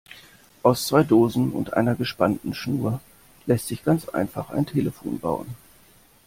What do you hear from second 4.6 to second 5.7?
Telefon bauen.